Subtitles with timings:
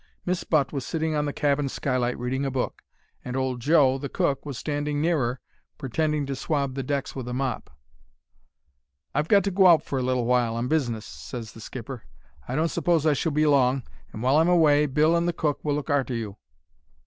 [0.25, 2.81] Miss Butt was sitting on the cabin skylight reading a book,
[3.23, 5.39] and old Joe, the cook, was standing near 'er
[5.77, 7.69] pretending to swab the decks with a mop.
[9.13, 12.01] "'I've got to go out for a little while—on business,' ses the skipper.
[12.47, 15.63] 'I don't s'pose I shall be long, and, while I'm away, Bill and the cook
[15.63, 16.35] will look arter you.'